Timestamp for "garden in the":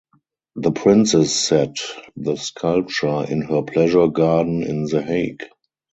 4.07-5.03